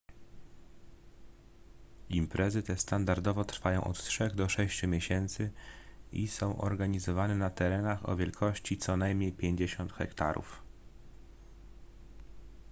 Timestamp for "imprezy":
2.09-2.61